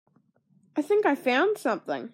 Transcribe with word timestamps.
I 0.75 0.81
think 0.81 1.05
I 1.05 1.13
found 1.15 1.57
something. 1.59 2.09